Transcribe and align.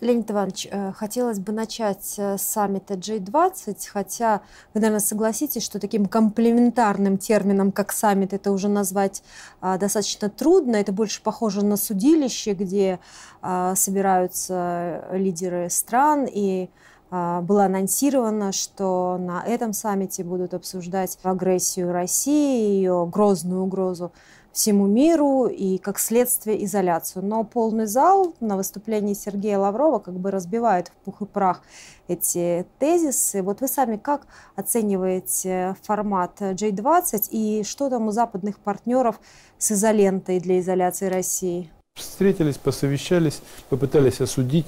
Леонид 0.00 0.30
Иванович, 0.30 0.68
э, 0.70 0.92
хотелось 0.92 1.38
бы 1.38 1.52
начать 1.52 2.14
э, 2.18 2.38
с 2.38 2.42
саммита 2.42 2.94
G20, 2.94 3.76
хотя 3.88 4.42
вы, 4.72 4.80
наверное, 4.80 5.00
согласитесь, 5.00 5.64
что 5.64 5.80
таким 5.80 6.06
комплементарным 6.06 7.18
термином, 7.18 7.72
как 7.72 7.92
саммит, 7.92 8.32
это 8.32 8.52
уже 8.52 8.68
назвать 8.68 9.22
а, 9.60 9.76
достаточно 9.76 10.30
трудно. 10.30 10.76
Это 10.76 10.92
больше 10.92 11.22
похоже 11.22 11.64
на 11.64 11.76
судилище, 11.76 12.54
где 12.54 13.00
а, 13.42 13.74
собираются 13.74 15.04
лидеры 15.12 15.68
стран, 15.70 16.26
и 16.30 16.70
а, 17.10 17.40
было 17.40 17.64
анонсировано, 17.64 18.52
что 18.52 19.16
на 19.18 19.42
этом 19.44 19.72
саммите 19.72 20.24
будут 20.24 20.54
обсуждать 20.54 21.18
агрессию 21.22 21.92
России, 21.92 22.74
ее 22.74 23.08
грозную 23.10 23.62
угрозу 23.62 24.12
всему 24.58 24.88
миру 24.88 25.46
и, 25.46 25.78
как 25.78 26.00
следствие, 26.00 26.64
изоляцию. 26.64 27.24
Но 27.24 27.44
полный 27.44 27.86
зал 27.86 28.34
на 28.40 28.56
выступлении 28.56 29.14
Сергея 29.14 29.56
Лаврова 29.56 30.00
как 30.00 30.18
бы 30.18 30.32
разбивает 30.32 30.88
в 30.88 31.04
пух 31.04 31.22
и 31.22 31.26
прах 31.26 31.62
эти 32.08 32.66
тезисы. 32.80 33.42
Вот 33.42 33.60
вы 33.60 33.68
сами 33.68 33.98
как 33.98 34.26
оцениваете 34.56 35.76
формат 35.84 36.40
J20 36.40 37.28
и 37.30 37.62
что 37.64 37.88
там 37.88 38.08
у 38.08 38.10
западных 38.10 38.58
партнеров 38.58 39.20
с 39.58 39.70
изолентой 39.70 40.40
для 40.40 40.58
изоляции 40.58 41.06
России? 41.06 41.70
Встретились, 41.94 42.58
посовещались, 42.58 43.40
попытались 43.68 44.20
осудить 44.20 44.66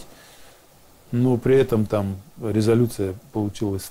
но 1.12 1.36
при 1.36 1.56
этом 1.56 1.86
там 1.86 2.16
резолюция 2.40 3.14
получилась 3.32 3.90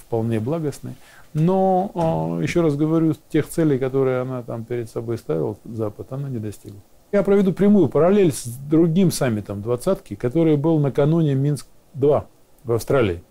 вполне 0.00 0.40
благостной. 0.40 0.94
Но, 1.34 1.90
а, 1.94 2.42
еще 2.42 2.62
раз 2.62 2.76
говорю, 2.76 3.14
тех 3.30 3.48
целей, 3.48 3.78
которые 3.78 4.20
она 4.20 4.42
там 4.42 4.64
перед 4.64 4.88
собой 4.88 5.18
ставила, 5.18 5.56
Запад, 5.64 6.12
она 6.12 6.28
не 6.28 6.38
достигла. 6.38 6.80
Я 7.12 7.22
проведу 7.22 7.52
прямую 7.52 7.88
параллель 7.88 8.32
с 8.32 8.46
другим 8.46 9.10
саммитом 9.10 9.60
двадцатки, 9.62 10.14
который 10.14 10.56
был 10.56 10.78
накануне 10.78 11.34
Минск-2 11.34 12.24
в 12.64 12.72
Австралии. 12.72 13.22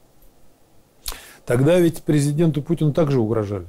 Тогда 1.46 1.80
ведь 1.80 2.04
президенту 2.04 2.62
Путину 2.62 2.94
также 2.94 3.20
угрожали. 3.20 3.68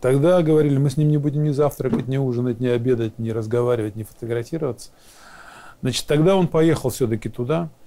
Тогда 0.00 0.42
говорили, 0.42 0.78
мы 0.78 0.90
с 0.90 0.96
ним 0.96 1.08
не 1.08 1.18
будем 1.18 1.44
ни 1.44 1.50
завтракать, 1.50 2.08
ни 2.08 2.16
ужинать, 2.16 2.58
ни 2.60 2.66
обедать, 2.66 3.18
ни 3.18 3.30
разговаривать, 3.30 3.94
ни 3.94 4.02
фотографироваться. 4.02 4.90
Значит, 5.80 6.06
тогда 6.06 6.36
он 6.36 6.48
поехал 6.48 6.90
все-таки 6.90 7.28
туда– 7.28 7.70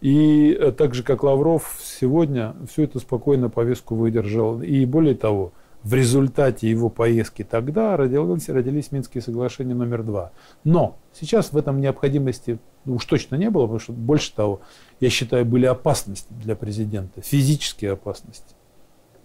и 0.00 0.52
э, 0.52 0.72
так 0.72 0.94
же, 0.94 1.02
как 1.02 1.22
Лавров 1.22 1.78
сегодня 1.82 2.54
все 2.70 2.84
это 2.84 2.98
спокойно 3.00 3.50
повестку 3.50 3.96
выдержал. 3.96 4.62
И 4.62 4.84
более 4.84 5.14
того, 5.14 5.52
в 5.82 5.94
результате 5.94 6.70
его 6.70 6.88
поездки 6.88 7.42
тогда 7.44 7.96
родились, 7.96 8.48
родились 8.48 8.92
Минские 8.92 9.22
соглашения 9.22 9.74
номер 9.74 10.02
два. 10.02 10.32
Но 10.64 10.96
сейчас 11.12 11.52
в 11.52 11.56
этом 11.56 11.80
необходимости 11.80 12.58
уж 12.86 13.04
точно 13.04 13.36
не 13.36 13.50
было, 13.50 13.62
потому 13.62 13.80
что 13.80 13.92
больше 13.92 14.34
того, 14.34 14.60
я 15.00 15.10
считаю, 15.10 15.44
были 15.44 15.66
опасности 15.66 16.28
для 16.30 16.56
президента, 16.56 17.20
физические 17.20 17.92
опасности. 17.92 18.54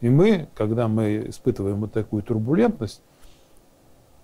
И 0.02 0.10
мы, 0.10 0.50
когда 0.54 0.88
мы 0.88 1.28
испытываем 1.30 1.80
вот 1.82 1.94
такую 1.94 2.24
турбулентность, 2.24 3.02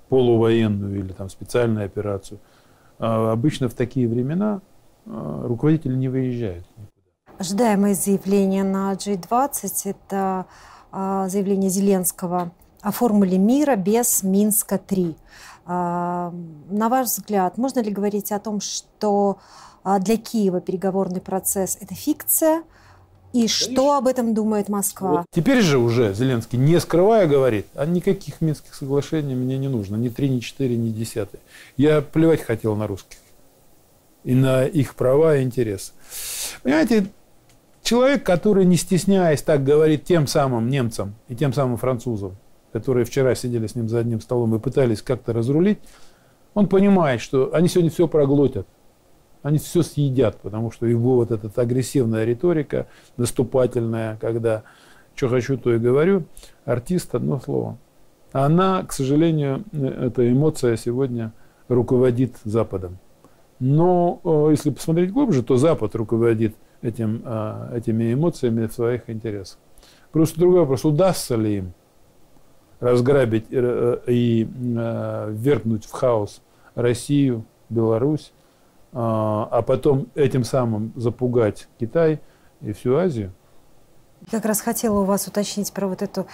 полувоенную 0.10 1.00
или 1.00 1.14
там 1.14 1.30
специальную 1.30 1.86
операцию, 1.86 2.40
а, 2.98 3.32
обычно 3.32 3.70
в 3.70 3.74
такие 3.76 4.08
времена 4.08 4.62
руководители 5.10 5.96
не 5.96 6.08
выезжают. 6.08 6.66
Ожидаемое 7.38 7.94
заявление 7.94 8.64
на 8.64 8.94
G20– 8.94 9.72
это 9.86 10.46
а, 10.92 11.28
заявление 11.30 11.70
Зеленского 11.70 12.52
о 12.82 12.92
формуле 12.92 13.38
мира 13.38 13.76
без 13.76 14.24
Минска-3. 14.24 15.16
А, 15.66 16.34
на 16.70 16.90
ваш 16.90 17.08
взгляд, 17.08 17.58
можно 17.58 17.80
ли 17.80 17.92
говорить 17.92 18.32
о 18.32 18.40
том, 18.40 18.60
что 18.62 19.38
для 20.00 20.18
Киева 20.18 20.60
переговорный 20.60 21.22
процесс– 21.22 21.78
это 21.82 21.96
фикция, 21.96 22.64
и 23.32 23.42
Конечно. 23.42 23.72
что 23.72 23.94
об 23.96 24.08
этом 24.08 24.34
думает 24.34 24.70
Москва? 24.70 25.12
Вот 25.12 25.26
теперь 25.32 25.62
же 25.62 25.78
уже 25.78 26.14
Зеленский, 26.14 26.58
не 26.58 26.80
скрывая, 26.80 27.28
говорит, 27.28 27.68
а 27.76 27.86
никаких 27.86 28.42
Минских 28.42 28.74
соглашений 28.74 29.36
мне 29.36 29.58
не 29.58 29.68
нужно, 29.68 29.96
ни 29.96 30.10
три, 30.10 30.30
ни 30.30 30.40
четыре, 30.40 30.76
ни 30.76 30.90
десятые. 30.90 31.40
Я 31.78 32.02
плевать 32.02 32.42
хотел 32.42 32.76
на 32.76 32.88
русских 32.88 33.20
и 34.30 34.36
на 34.36 34.64
их 34.64 34.94
права 34.94 35.38
и 35.38 35.44
интересы. 35.44 35.92
Понимаете, 36.62 37.08
человек, 37.82 38.24
который, 38.24 38.64
не 38.64 38.76
стесняясь, 38.76 39.42
так 39.42 39.64
говорит 39.64 40.04
тем 40.04 40.28
самым 40.28 40.70
немцам 40.70 41.16
и 41.30 41.36
тем 41.36 41.52
самым 41.52 41.78
французам, 41.78 42.38
которые 42.72 43.06
вчера 43.06 43.34
сидели 43.34 43.66
с 43.66 43.74
ним 43.74 43.90
за 43.90 43.98
одним 43.98 44.22
столом 44.22 44.54
и 44.54 44.60
пытались 44.60 45.02
как-то 45.02 45.34
разрулить, 45.34 45.80
он 46.54 46.68
понимает, 46.68 47.22
что 47.22 47.56
они 47.56 47.68
сегодня 47.68 47.90
все 47.90 48.08
проглотят. 48.08 48.68
Они 49.42 49.58
все 49.58 49.82
съедят, 49.82 50.38
потому 50.42 50.70
что 50.70 50.86
его 50.86 51.16
вот 51.16 51.32
эта 51.32 51.50
агрессивная 51.60 52.24
риторика, 52.24 52.86
наступательная, 53.18 54.18
когда 54.18 54.62
что 55.16 55.30
хочу, 55.30 55.58
то 55.58 55.74
и 55.74 55.80
говорю, 55.80 56.26
артист, 56.66 57.16
одно 57.16 57.40
слово. 57.40 57.80
Она, 58.32 58.84
к 58.84 58.94
сожалению, 58.94 59.64
э, 59.72 59.88
эта 59.88 60.32
эмоция 60.32 60.78
сегодня 60.78 61.34
руководит 61.68 62.36
Западом. 62.44 63.00
Но 63.60 64.22
э, 64.24 64.48
если 64.52 64.70
посмотреть 64.70 65.12
глубже, 65.12 65.44
то 65.44 65.58
Запад 65.58 65.96
руководит 65.96 66.56
этим, 66.82 67.22
э, 67.26 67.78
этими 67.78 68.14
эмоциями 68.14 68.68
в 68.68 68.74
своих 68.74 69.10
интересах. 69.10 69.58
Просто 70.12 70.40
другой 70.40 70.62
вопрос, 70.62 70.86
удастся 70.86 71.36
ли 71.36 71.58
им 71.58 71.74
разграбить 72.80 73.48
э, 73.52 74.00
и 74.08 74.48
ввергнуть 74.50 75.86
в 75.86 75.92
хаос 75.92 76.42
Россию, 76.76 77.46
Беларусь, 77.70 78.34
а 78.92 79.62
потом 79.62 80.08
этим 80.16 80.44
самым 80.44 80.92
запугать 80.96 81.68
Китай 81.80 82.20
и 82.62 82.72
всю 82.72 82.96
Азию? 82.96 83.32
Как 84.32 84.46
раз 84.46 84.62
хотела 84.62 85.02
у 85.02 85.04
вас 85.04 85.28
уточнить 85.28 85.72
про 85.72 85.88
вот 85.88 86.02
эту 86.02 86.26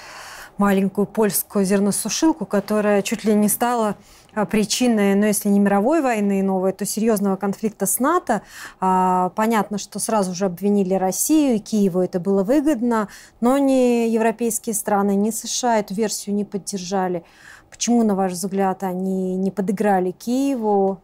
маленькую 0.57 1.05
польскую 1.05 1.65
зерносушилку, 1.65 2.45
которая 2.45 3.01
чуть 3.01 3.25
ли 3.25 3.33
не 3.33 3.49
стала 3.49 3.95
а, 4.33 4.45
причиной, 4.45 5.15
ну, 5.15 5.25
если 5.25 5.49
не 5.49 5.59
мировой 5.59 6.01
войны 6.01 6.43
новой, 6.43 6.73
то 6.73 6.85
серьезного 6.85 7.35
конфликта 7.35 7.85
с 7.85 7.99
НАТО. 7.99 8.41
А, 8.79 9.29
понятно, 9.29 9.77
что 9.77 9.99
сразу 9.99 10.33
же 10.33 10.45
обвинили 10.45 10.93
Россию, 10.93 11.55
и 11.55 11.59
Киеву 11.59 11.99
это 11.99 12.19
было 12.19 12.43
выгодно, 12.43 13.07
но 13.41 13.57
ни 13.57 14.09
европейские 14.09 14.75
страны, 14.75 15.15
ни 15.15 15.29
США 15.29 15.79
эту 15.79 15.93
версию 15.93 16.35
не 16.35 16.45
поддержали. 16.45 17.23
Почему, 17.69 18.03
на 18.03 18.15
ваш 18.15 18.33
взгляд, 18.33 18.83
они 18.83 19.35
не 19.35 19.51
подыграли 19.51 20.11
Киеву? 20.11 21.01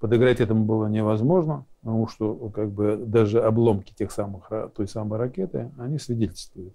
Подыграть 0.00 0.40
этому 0.40 0.64
было 0.64 0.86
невозможно, 0.86 1.64
потому 1.80 2.08
что 2.08 2.34
как 2.54 2.70
бы 2.70 2.96
даже 2.96 3.42
обломки 3.42 3.94
тех 3.94 4.12
самых, 4.12 4.50
той 4.76 4.86
самой 4.86 5.18
ракеты, 5.18 5.70
они 5.78 5.98
свидетельствуют 5.98 6.74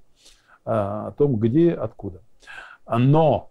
о 0.65 1.11
том, 1.11 1.37
где, 1.37 1.73
откуда. 1.73 2.21
Но 2.87 3.49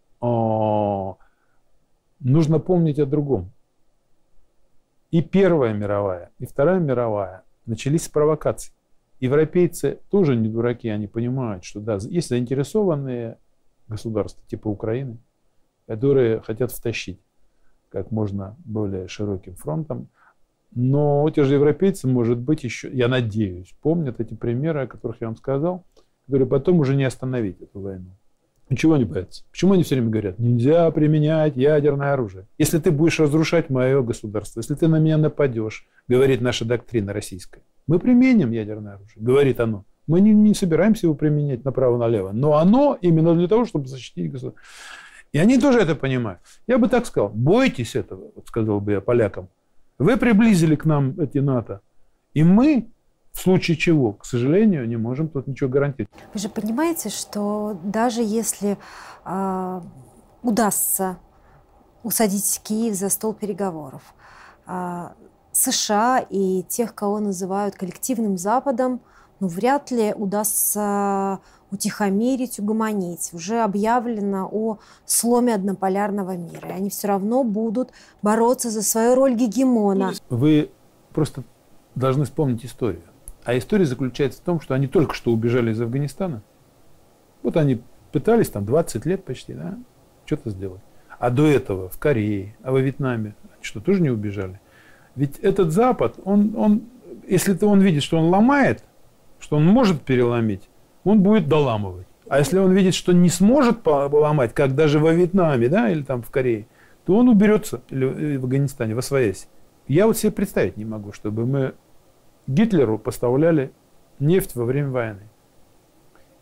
нужно 2.20 2.58
помнить 2.58 2.98
о 2.98 3.06
другом. 3.06 3.50
И 5.10 5.22
Первая 5.22 5.72
мировая, 5.72 6.30
и 6.38 6.46
Вторая 6.46 6.80
мировая 6.80 7.42
начались 7.66 8.04
с 8.04 8.08
провокаций. 8.08 8.72
Европейцы 9.20 10.00
тоже 10.10 10.36
не 10.36 10.48
дураки, 10.48 10.88
они 10.88 11.06
понимают, 11.06 11.64
что 11.64 11.80
да, 11.80 11.98
есть 12.02 12.28
заинтересованные 12.28 13.38
государства 13.88 14.42
типа 14.46 14.68
Украины, 14.68 15.16
которые 15.86 16.40
хотят 16.40 16.70
втащить 16.72 17.20
как 17.90 18.10
можно 18.10 18.54
более 18.64 19.08
широким 19.08 19.56
фронтом. 19.56 20.08
Но 20.72 21.26
эти 21.26 21.40
же 21.40 21.54
европейцы, 21.54 22.06
может 22.06 22.38
быть, 22.38 22.62
еще, 22.62 22.90
я 22.92 23.08
надеюсь, 23.08 23.74
помнят 23.80 24.20
эти 24.20 24.34
примеры, 24.34 24.82
о 24.82 24.86
которых 24.86 25.22
я 25.22 25.28
вам 25.28 25.36
сказал, 25.36 25.84
которые 26.28 26.46
потом 26.46 26.78
уже 26.80 26.94
не 26.94 27.04
остановить 27.04 27.58
эту 27.62 27.80
войну. 27.80 28.10
Ничего 28.68 28.98
не 28.98 29.04
боятся. 29.04 29.44
Почему 29.50 29.72
они 29.72 29.82
все 29.82 29.94
время 29.94 30.10
говорят, 30.10 30.38
нельзя 30.38 30.90
применять 30.90 31.56
ядерное 31.56 32.12
оружие? 32.12 32.46
Если 32.58 32.78
ты 32.78 32.90
будешь 32.90 33.18
разрушать 33.18 33.70
мое 33.70 34.02
государство, 34.02 34.60
если 34.60 34.74
ты 34.74 34.88
на 34.88 34.98
меня 34.98 35.16
нападешь, 35.16 35.86
говорит 36.06 36.42
наша 36.42 36.66
доктрина 36.66 37.14
российская, 37.14 37.62
мы 37.86 37.98
применим 37.98 38.50
ядерное 38.50 38.96
оружие, 38.96 39.24
говорит 39.24 39.58
оно. 39.60 39.86
Мы 40.06 40.20
не, 40.20 40.34
не 40.34 40.52
собираемся 40.52 41.06
его 41.06 41.14
применять 41.14 41.64
направо-налево, 41.64 42.32
но 42.32 42.58
оно 42.58 42.98
именно 43.00 43.34
для 43.34 43.48
того, 43.48 43.64
чтобы 43.64 43.88
защитить 43.88 44.30
государство. 44.30 44.62
И 45.32 45.38
они 45.38 45.58
тоже 45.58 45.78
это 45.78 45.94
понимают. 45.94 46.40
Я 46.66 46.76
бы 46.76 46.88
так 46.88 47.06
сказал, 47.06 47.30
бойтесь 47.30 47.96
этого, 47.96 48.32
вот 48.34 48.48
сказал 48.48 48.80
бы 48.80 48.92
я 48.92 49.00
полякам. 49.00 49.48
Вы 49.98 50.18
приблизили 50.18 50.76
к 50.76 50.84
нам 50.84 51.18
эти 51.18 51.38
НАТО, 51.38 51.80
и 52.34 52.44
мы 52.44 52.90
в 53.38 53.40
случае 53.40 53.76
чего, 53.76 54.14
к 54.14 54.26
сожалению, 54.26 54.88
не 54.88 54.96
можем 54.96 55.28
тут 55.28 55.46
ничего 55.46 55.70
гарантировать. 55.70 56.12
Вы 56.34 56.40
же 56.40 56.48
понимаете, 56.48 57.08
что 57.08 57.78
даже 57.84 58.20
если 58.20 58.76
э, 59.24 59.80
удастся 60.42 61.18
усадить 62.02 62.60
Киев 62.64 62.96
за 62.96 63.08
стол 63.08 63.34
переговоров, 63.34 64.02
э, 64.66 65.10
США 65.52 66.18
и 66.28 66.64
тех, 66.64 66.96
кого 66.96 67.20
называют 67.20 67.76
коллективным 67.76 68.38
Западом, 68.38 69.00
ну, 69.38 69.46
вряд 69.46 69.92
ли 69.92 70.12
удастся 70.16 71.38
утихомирить, 71.70 72.58
угомонить. 72.58 73.30
Уже 73.32 73.60
объявлено 73.62 74.48
о 74.50 74.78
сломе 75.04 75.54
однополярного 75.54 76.36
мира. 76.36 76.70
И 76.70 76.72
они 76.72 76.90
все 76.90 77.06
равно 77.06 77.44
будут 77.44 77.90
бороться 78.20 78.68
за 78.70 78.82
свою 78.82 79.14
роль 79.14 79.34
гегемона. 79.34 80.14
Вы 80.28 80.72
просто 81.12 81.44
должны 81.94 82.24
вспомнить 82.24 82.66
историю. 82.66 83.04
А 83.44 83.56
история 83.56 83.84
заключается 83.84 84.40
в 84.40 84.44
том, 84.44 84.60
что 84.60 84.74
они 84.74 84.86
только 84.86 85.14
что 85.14 85.32
убежали 85.32 85.72
из 85.72 85.80
Афганистана. 85.80 86.42
Вот 87.42 87.56
они 87.56 87.82
пытались 88.12 88.50
там 88.50 88.64
20 88.64 89.06
лет 89.06 89.24
почти, 89.24 89.54
да, 89.54 89.78
что-то 90.26 90.50
сделать. 90.50 90.82
А 91.18 91.30
до 91.30 91.46
этого 91.46 91.88
в 91.88 91.98
Корее, 91.98 92.56
а 92.62 92.72
во 92.72 92.80
Вьетнаме, 92.80 93.34
что, 93.60 93.80
тоже 93.80 94.02
не 94.02 94.10
убежали? 94.10 94.60
Ведь 95.16 95.38
этот 95.38 95.72
Запад, 95.72 96.16
он, 96.24 96.54
он, 96.56 96.82
если 97.26 97.54
то 97.54 97.66
он 97.66 97.80
видит, 97.80 98.02
что 98.02 98.18
он 98.18 98.28
ломает, 98.28 98.84
что 99.40 99.56
он 99.56 99.66
может 99.66 100.02
переломить, 100.02 100.68
он 101.04 101.22
будет 101.22 101.48
доламывать. 101.48 102.06
А 102.28 102.38
если 102.38 102.58
он 102.58 102.72
видит, 102.72 102.94
что 102.94 103.12
не 103.12 103.30
сможет 103.30 103.82
поломать, 103.82 104.52
как 104.52 104.74
даже 104.74 104.98
во 104.98 105.12
Вьетнаме, 105.12 105.68
да, 105.68 105.90
или 105.90 106.02
там 106.02 106.22
в 106.22 106.30
Корее, 106.30 106.66
то 107.06 107.16
он 107.16 107.28
уберется, 107.28 107.80
или 107.88 108.36
в 108.36 108.44
Афганистане, 108.44 108.94
во 108.94 109.02
своясь. 109.02 109.48
Я 109.86 110.06
вот 110.06 110.18
себе 110.18 110.30
представить 110.30 110.76
не 110.76 110.84
могу, 110.84 111.12
чтобы 111.12 111.46
мы 111.46 111.74
Гитлеру 112.48 112.98
поставляли 112.98 113.70
нефть 114.18 114.56
во 114.56 114.64
время 114.64 114.90
войны. 114.90 115.28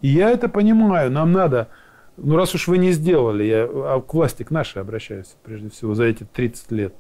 И 0.01 0.09
я 0.09 0.31
это 0.31 0.49
понимаю, 0.49 1.11
нам 1.11 1.33
надо, 1.33 1.69
ну 2.17 2.37
раз 2.37 2.55
уж 2.55 2.69
вы 2.69 2.79
не 2.79 2.93
сделали, 2.93 3.45
я 3.45 3.65
а 3.65 4.01
к 4.01 4.15
власти, 4.15 4.45
к 4.45 4.51
нашей 4.51 4.81
обращаюсь, 4.81 5.37
прежде 5.43 5.69
всего, 5.69 5.95
за 5.95 6.05
эти 6.05 6.25
30 6.25 6.71
лет, 6.71 6.95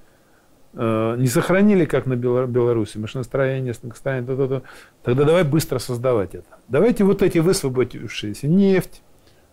э, 0.74 1.14
не 1.18 1.28
сохранили, 1.28 1.84
как 1.84 2.06
на 2.06 2.16
Беларуси, 2.16 2.98
машиностроение, 2.98 3.74
то, 3.74 4.62
тогда 5.02 5.24
давай 5.24 5.44
быстро 5.44 5.78
создавать 5.78 6.34
это. 6.34 6.58
Давайте 6.68 7.04
вот 7.04 7.22
эти 7.22 7.38
высвободившиеся 7.38 8.48
нефть, 8.48 9.02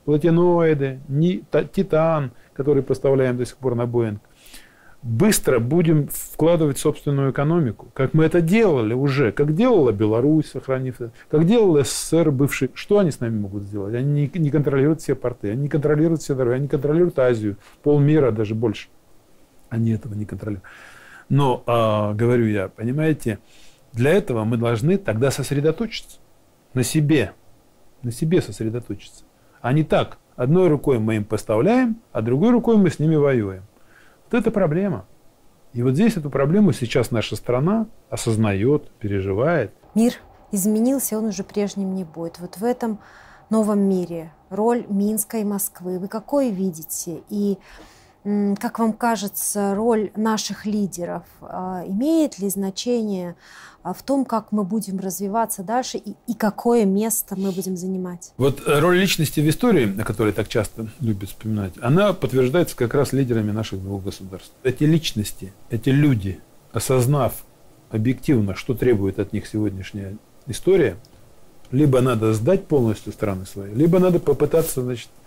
платиноиды, 0.06 1.00
титан, 1.74 2.32
который 2.54 2.82
поставляем 2.82 3.38
до 3.38 3.46
сих 3.46 3.58
пор 3.58 3.76
на 3.76 3.86
Боинг, 3.86 4.22
быстро 5.04 5.60
будем 5.60 6.08
вкладывать 6.08 6.78
в 6.78 6.82
собственную 6.82 7.32
экономику, 7.32 7.90
как 7.94 8.14
мы 8.14 8.24
это 8.24 8.42
делали 8.42 8.94
уже, 8.94 9.32
как 9.32 9.54
делала 9.54 9.92
Беларусь, 9.92 10.52
сохранив 10.52 11.02
это, 11.02 11.12
как 11.30 11.46
делал 11.46 11.84
СССР 11.84 12.32
бывший. 12.32 12.72
Что 12.74 13.00
они 13.00 13.12
с 13.12 13.20
нами 13.20 13.38
могут 13.38 13.64
сделать? 13.64 13.94
Они 13.94 14.30
не, 14.34 14.40
не 14.40 14.50
контролируют 14.50 15.02
все 15.02 15.16
порты, 15.16 15.52
они 15.52 15.64
не 15.64 15.70
контролируют 15.70 16.22
все 16.22 16.36
дороги, 16.36 16.56
они 16.56 16.68
контролируют 16.68 17.20
Азию, 17.20 17.58
полмира, 17.84 18.32
даже 18.32 18.56
больше. 18.56 18.88
Они 19.70 19.92
этого 19.92 20.14
не 20.14 20.26
контролируют. 20.26 20.64
Но, 21.30 21.64
э, 21.68 22.16
говорю 22.16 22.48
я, 22.48 22.70
понимаете, 22.70 23.40
для 23.92 24.12
этого 24.12 24.46
мы 24.46 24.58
должны 24.58 24.98
тогда 24.98 25.32
сосредоточиться 25.32 26.20
на 26.74 26.84
себе, 26.84 27.34
на 28.04 28.12
себе 28.12 28.42
сосредоточиться. 28.42 29.26
А 29.62 29.74
не 29.74 29.84
так, 29.84 30.18
одной 30.36 30.70
рукой 30.70 31.00
мы 31.00 31.18
им 31.18 31.26
поставляем, 31.26 31.98
а 32.12 32.22
другой 32.22 32.52
рукой 32.52 32.78
мы 32.78 32.90
с 32.90 33.00
ними 33.00 33.16
воюем 33.16 33.64
то 34.34 34.38
это 34.40 34.50
проблема. 34.50 35.06
И 35.74 35.84
вот 35.84 35.94
здесь 35.94 36.18
эту 36.18 36.32
проблему 36.32 36.74
сейчас 36.74 37.12
наша 37.12 37.36
страна 37.36 37.86
осознает, 38.10 38.90
переживает. 38.94 39.72
Мир 39.94 40.14
изменился, 40.52 41.20
он 41.20 41.26
уже 41.26 41.44
прежним 41.44 41.94
не 41.94 42.04
будет. 42.04 42.40
Вот 42.40 42.58
в 42.58 42.64
этом 42.64 42.98
новом 43.52 43.82
мире 43.82 44.32
роль 44.50 44.88
Минска 44.90 45.38
и 45.38 45.44
Москвы 45.44 46.00
вы 46.00 46.08
какой 46.08 46.50
видите? 46.50 47.22
И 47.30 47.60
как 48.24 48.80
вам 48.80 48.94
кажется, 48.94 49.76
роль 49.76 50.12
наших 50.16 50.66
лидеров 50.66 51.24
а, 51.42 51.84
имеет 51.86 52.40
ли 52.40 52.50
значение 52.50 53.36
а, 53.82 53.94
в 53.94 54.02
том, 54.02 54.24
как 54.24 54.54
мы 54.54 54.64
будем 54.64 54.98
развиваться 55.00 55.62
дальше 55.62 55.98
и, 55.98 56.16
и 56.28 56.34
какое 56.34 56.86
место 56.86 57.36
мы 57.38 57.52
будем 57.52 57.76
занимать? 57.76 58.32
Вот 58.38 58.66
э, 58.66 58.80
роль 58.80 58.98
личности 58.98 59.42
в 59.42 59.50
истории, 59.50 60.00
о 60.00 60.06
которой 60.06 60.32
так 60.32 60.48
часто 60.48 60.88
любят 61.02 61.30
вспоминать, 61.30 61.74
она 61.82 62.14
подтверждается 62.14 62.78
как 62.78 62.94
раз 62.94 63.12
лидерами 63.12 63.52
наших 63.52 63.82
двух 63.82 64.04
государств. 64.04 64.54
Эти 64.64 64.86
личности, 64.86 65.52
эти 65.70 65.90
люди, 65.90 66.40
осознав 66.72 67.44
объективно, 67.92 68.56
что 68.56 68.74
требует 68.74 69.20
от 69.20 69.34
них 69.34 69.48
сегодняшняя 69.48 70.16
история, 70.48 70.96
либо 71.72 72.00
надо 72.00 72.34
сдать 72.34 72.68
полностью 72.68 73.12
страны 73.12 73.46
свои, 73.46 73.74
либо 73.74 74.00
надо 74.00 74.20
попытаться, 74.20 74.82
значит, 74.82 75.10
Э, 75.14 75.23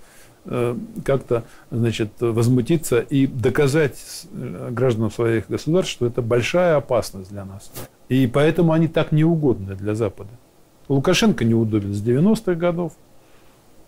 как-то 1.04 1.44
значит, 1.70 2.10
возмутиться 2.20 3.00
и 3.00 3.26
доказать 3.26 4.26
э, 4.32 4.68
гражданам 4.70 5.10
своих 5.10 5.48
государств, 5.48 5.92
что 5.92 6.06
это 6.06 6.22
большая 6.22 6.76
опасность 6.76 7.30
для 7.30 7.44
нас. 7.44 7.72
И 8.08 8.26
поэтому 8.26 8.72
они 8.72 8.86
так 8.86 9.12
неугодны 9.12 9.74
для 9.74 9.94
Запада. 9.94 10.30
Лукашенко 10.88 11.44
неудобен 11.44 11.92
с 11.92 12.02
90-х 12.02 12.54
годов. 12.54 12.92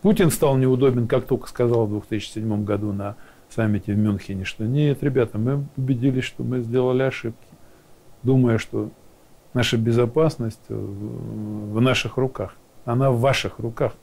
Путин 0.02 0.30
стал 0.30 0.56
неудобен, 0.56 1.06
как 1.06 1.26
только 1.26 1.48
сказал 1.48 1.86
в 1.86 1.90
2007 1.90 2.64
году 2.64 2.92
на 2.92 3.16
саммите 3.50 3.92
в 3.92 3.98
Мюнхене, 3.98 4.44
что 4.44 4.64
нет, 4.64 5.02
ребята, 5.02 5.38
мы 5.38 5.64
убедились, 5.76 6.24
что 6.24 6.42
мы 6.42 6.60
сделали 6.60 7.02
ошибки, 7.02 7.48
думая, 8.22 8.58
что 8.58 8.90
наша 9.54 9.76
безопасность 9.76 10.60
в 10.68 11.80
наших 11.80 12.16
руках. 12.16 12.54
Она 12.84 13.10
в 13.10 13.20
ваших 13.20 13.58
руках. 13.58 13.94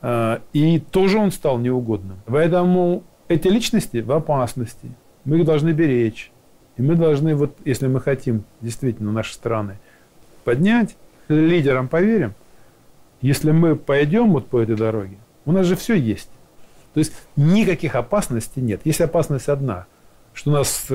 А, 0.00 0.40
и 0.52 0.78
тоже 0.78 1.18
он 1.18 1.30
стал 1.30 1.58
неугодным. 1.58 2.18
Поэтому 2.26 3.02
эти 3.28 3.48
личности 3.48 3.98
в 3.98 4.12
опасности. 4.12 4.90
Мы 5.24 5.38
их 5.38 5.44
должны 5.44 5.70
беречь. 5.70 6.32
И 6.76 6.82
мы 6.82 6.94
должны, 6.94 7.34
вот, 7.34 7.56
если 7.64 7.88
мы 7.88 8.00
хотим 8.00 8.44
действительно 8.60 9.12
наши 9.12 9.34
страны 9.34 9.78
поднять, 10.44 10.96
лидерам 11.28 11.88
поверим, 11.88 12.34
если 13.20 13.50
мы 13.50 13.76
пойдем 13.76 14.30
вот 14.30 14.46
по 14.46 14.60
этой 14.60 14.76
дороге, 14.76 15.18
у 15.44 15.52
нас 15.52 15.66
же 15.66 15.76
все 15.76 15.94
есть. 15.94 16.30
То 16.94 17.00
есть 17.00 17.12
никаких 17.36 17.96
опасностей 17.96 18.62
нет. 18.62 18.80
Есть 18.84 19.00
опасность 19.00 19.48
одна, 19.48 19.86
что 20.32 20.52
нас 20.52 20.88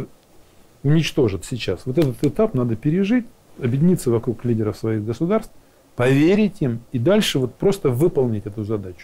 уничтожат 0.84 1.46
сейчас. 1.46 1.86
Вот 1.86 1.98
этот 1.98 2.24
этап 2.24 2.54
надо 2.54 2.76
пережить, 2.76 3.26
объединиться 3.62 4.10
вокруг 4.10 4.44
лидеров 4.46 4.78
своих 4.78 5.06
государств, 5.06 5.54
поверить 5.96 6.62
им 6.62 6.82
и 6.92 7.00
дальше 7.00 7.40
вот 7.40 7.56
просто 7.56 7.90
выполнить 7.90 8.46
эту 8.46 8.64
задачу. 8.64 8.98